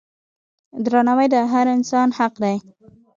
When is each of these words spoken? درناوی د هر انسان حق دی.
درناوی 0.85 1.27
د 1.33 1.35
هر 1.51 1.65
انسان 1.75 2.07
حق 2.17 2.33
دی. 2.43 2.57